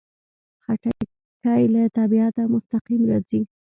خټکی 0.63 1.63
له 1.73 1.83
طبیعته 1.97 2.41
مستقیم 2.53 3.01
راځي. 3.09 3.41